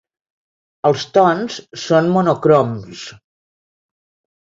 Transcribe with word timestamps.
Els 0.91 1.05
tons 1.17 1.59
són 1.83 2.11
monocroms. 2.17 3.07